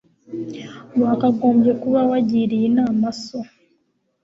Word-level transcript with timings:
Wakagombye 1.01 1.71
kuba 1.81 1.99
wagiriye 2.09 2.65
inama 2.71 3.07
so. 3.21 3.39